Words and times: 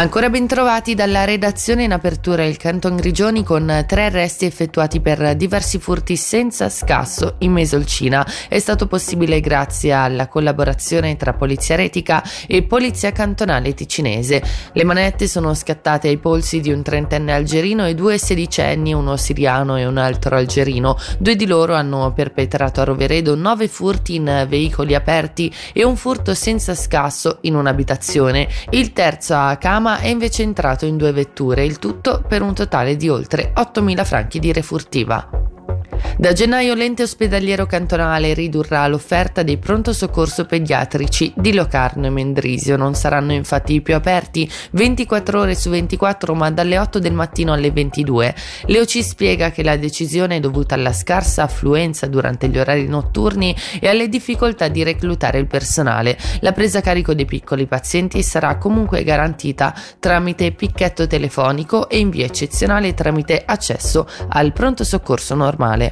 Ancora 0.00 0.30
ben 0.30 0.46
trovati 0.46 0.94
dalla 0.94 1.26
redazione 1.26 1.84
in 1.84 1.92
apertura 1.92 2.46
il 2.46 2.56
Canton 2.56 2.96
Grigioni 2.96 3.44
con 3.44 3.84
tre 3.86 4.06
arresti 4.06 4.46
effettuati 4.46 5.00
per 5.00 5.36
diversi 5.36 5.78
furti 5.78 6.16
senza 6.16 6.70
scasso 6.70 7.34
in 7.40 7.52
Mesolcina. 7.52 8.26
È 8.48 8.58
stato 8.58 8.86
possibile 8.86 9.40
grazie 9.40 9.92
alla 9.92 10.26
collaborazione 10.26 11.18
tra 11.18 11.34
Polizia 11.34 11.76
Retica 11.76 12.24
e 12.46 12.62
Polizia 12.62 13.12
Cantonale 13.12 13.74
Ticinese. 13.74 14.42
Le 14.72 14.84
manette 14.84 15.28
sono 15.28 15.52
scattate 15.52 16.08
ai 16.08 16.16
polsi 16.16 16.60
di 16.60 16.72
un 16.72 16.82
trentenne 16.82 17.34
algerino 17.34 17.86
e 17.86 17.94
due 17.94 18.16
sedicenni, 18.16 18.94
uno 18.94 19.18
siriano 19.18 19.76
e 19.76 19.84
un 19.84 19.98
altro 19.98 20.34
algerino. 20.34 20.96
Due 21.18 21.36
di 21.36 21.46
loro 21.46 21.74
hanno 21.74 22.10
perpetrato 22.14 22.80
a 22.80 22.84
Roveredo 22.84 23.34
nove 23.34 23.68
furti 23.68 24.14
in 24.14 24.46
veicoli 24.48 24.94
aperti 24.94 25.52
e 25.74 25.84
un 25.84 25.96
furto 25.96 26.32
senza 26.32 26.74
scasso 26.74 27.36
in 27.42 27.54
un'abitazione. 27.54 28.48
Il 28.70 28.94
terzo 28.94 29.34
a 29.34 29.56
Cama 29.56 29.88
è 29.98 30.08
invece 30.08 30.42
entrato 30.42 30.86
in 30.86 30.96
due 30.96 31.12
vetture, 31.12 31.64
il 31.64 31.78
tutto 31.78 32.22
per 32.26 32.42
un 32.42 32.54
totale 32.54 32.96
di 32.96 33.08
oltre 33.08 33.52
8.000 33.56 34.04
franchi 34.04 34.38
di 34.38 34.52
refurtiva. 34.52 35.39
Da 36.16 36.32
gennaio 36.32 36.74
l'ente 36.74 37.02
ospedaliero 37.02 37.64
cantonale 37.66 38.34
ridurrà 38.34 38.86
l'offerta 38.86 39.42
dei 39.42 39.56
pronto 39.56 39.92
soccorso 39.92 40.44
pediatrici 40.44 41.32
di 41.34 41.54
Locarno 41.54 42.06
e 42.06 42.10
Mendrisio. 42.10 42.76
Non 42.76 42.94
saranno 42.94 43.32
infatti 43.32 43.80
più 43.80 43.94
aperti 43.94 44.50
24 44.72 45.40
ore 45.40 45.54
su 45.54 45.70
24 45.70 46.34
ma 46.34 46.50
dalle 46.50 46.78
8 46.78 46.98
del 46.98 47.14
mattino 47.14 47.52
alle 47.52 47.70
22. 47.70 48.34
L'EOC 48.66 49.02
spiega 49.02 49.50
che 49.50 49.62
la 49.62 49.76
decisione 49.76 50.36
è 50.36 50.40
dovuta 50.40 50.74
alla 50.74 50.92
scarsa 50.92 51.44
affluenza 51.44 52.06
durante 52.06 52.48
gli 52.48 52.58
orari 52.58 52.86
notturni 52.86 53.56
e 53.80 53.88
alle 53.88 54.08
difficoltà 54.08 54.68
di 54.68 54.82
reclutare 54.82 55.38
il 55.38 55.46
personale. 55.46 56.18
La 56.40 56.52
presa 56.52 56.78
a 56.78 56.82
carico 56.82 57.14
dei 57.14 57.24
piccoli 57.24 57.66
pazienti 57.66 58.22
sarà 58.22 58.56
comunque 58.58 59.04
garantita 59.04 59.74
tramite 59.98 60.52
picchetto 60.52 61.06
telefonico 61.06 61.88
e 61.88 61.98
in 61.98 62.10
via 62.10 62.26
eccezionale 62.26 62.94
tramite 62.94 63.42
accesso 63.44 64.06
al 64.28 64.52
pronto 64.52 64.84
soccorso 64.84 65.34
normale. 65.34 65.89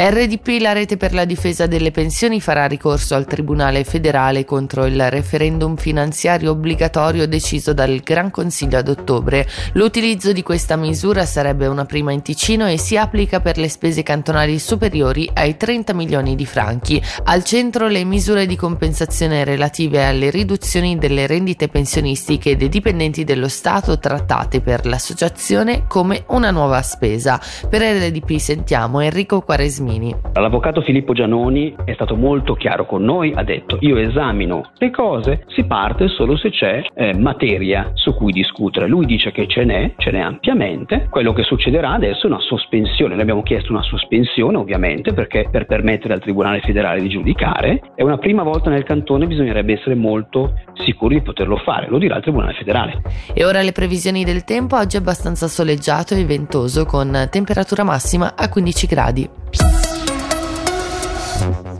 RDP, 0.00 0.60
la 0.60 0.72
rete 0.72 0.96
per 0.96 1.12
la 1.12 1.24
difesa 1.24 1.66
delle 1.66 1.90
pensioni, 1.90 2.40
farà 2.40 2.66
ricorso 2.66 3.16
al 3.16 3.24
Tribunale 3.24 3.82
federale 3.82 4.44
contro 4.44 4.86
il 4.86 5.10
referendum 5.10 5.74
finanziario 5.74 6.52
obbligatorio 6.52 7.26
deciso 7.26 7.72
dal 7.72 7.98
Gran 8.04 8.30
Consiglio 8.30 8.78
ad 8.78 8.86
ottobre. 8.86 9.44
L'utilizzo 9.72 10.32
di 10.32 10.44
questa 10.44 10.76
misura 10.76 11.26
sarebbe 11.26 11.66
una 11.66 11.84
prima 11.84 12.12
in 12.12 12.22
Ticino 12.22 12.68
e 12.68 12.78
si 12.78 12.96
applica 12.96 13.40
per 13.40 13.58
le 13.58 13.68
spese 13.68 14.04
cantonali 14.04 14.60
superiori 14.60 15.28
ai 15.34 15.56
30 15.56 15.92
milioni 15.94 16.36
di 16.36 16.46
franchi. 16.46 17.02
Al 17.24 17.42
centro 17.42 17.88
le 17.88 18.04
misure 18.04 18.46
di 18.46 18.54
compensazione 18.54 19.42
relative 19.42 20.06
alle 20.06 20.30
riduzioni 20.30 20.96
delle 20.96 21.26
rendite 21.26 21.66
pensionistiche 21.66 22.56
dei 22.56 22.68
dipendenti 22.68 23.24
dello 23.24 23.48
Stato 23.48 23.98
trattate 23.98 24.60
per 24.60 24.86
l'associazione 24.86 25.88
come 25.88 26.22
una 26.28 26.52
nuova 26.52 26.82
spesa. 26.82 27.40
Per 27.68 27.82
RDP 27.82 28.38
sentiamo 28.38 29.00
Enrico 29.00 29.40
Quaresmi 29.40 29.86
Giannini. 29.88 30.14
L'avvocato 30.34 30.82
Filippo 30.82 31.14
Giannoni 31.14 31.74
è 31.84 31.92
stato 31.94 32.14
molto 32.14 32.54
chiaro 32.54 32.84
con 32.86 33.02
noi, 33.02 33.32
ha 33.34 33.42
detto 33.42 33.78
io 33.80 33.96
esamino 33.96 34.70
le 34.76 34.90
cose, 34.90 35.44
si 35.48 35.64
parte 35.64 36.08
solo 36.08 36.36
se 36.36 36.50
c'è 36.50 36.84
eh, 36.94 37.18
materia 37.18 37.90
su 37.94 38.14
cui 38.14 38.32
discutere. 38.32 38.86
Lui 38.86 39.06
dice 39.06 39.32
che 39.32 39.46
ce 39.48 39.64
n'è, 39.64 39.94
ce 39.96 40.10
n'è 40.10 40.20
ampiamente, 40.20 41.08
quello 41.10 41.32
che 41.32 41.42
succederà 41.42 41.92
adesso 41.92 42.26
è 42.26 42.30
una 42.30 42.40
sospensione, 42.40 43.14
noi 43.14 43.22
abbiamo 43.22 43.42
chiesto 43.42 43.72
una 43.72 43.82
sospensione 43.82 44.58
ovviamente 44.58 45.12
perché 45.12 45.48
per 45.50 45.66
permettere 45.66 46.14
al 46.14 46.20
Tribunale 46.20 46.60
federale 46.60 47.00
di 47.00 47.08
giudicare 47.08 47.80
è 47.94 48.02
una 48.02 48.18
prima 48.18 48.42
volta 48.42 48.70
nel 48.70 48.84
cantone 48.84 49.26
bisognerebbe 49.26 49.72
essere 49.72 49.94
molto 49.94 50.54
sicuri 50.84 51.16
di 51.16 51.22
poterlo 51.22 51.56
fare, 51.56 51.88
lo 51.88 51.98
dirà 51.98 52.16
il 52.16 52.22
Tribunale 52.22 52.52
federale. 52.54 53.02
E 53.32 53.44
ora 53.44 53.62
le 53.62 53.72
previsioni 53.72 54.24
del 54.24 54.44
tempo, 54.44 54.76
oggi 54.76 54.96
è 54.96 55.00
abbastanza 55.00 55.48
soleggiato 55.48 56.14
e 56.14 56.24
ventoso 56.24 56.84
con 56.84 57.28
temperatura 57.30 57.84
massima 57.84 58.34
a 58.36 58.48
15 58.48 58.86
gradi. 58.86 59.37
Thank 61.38 61.77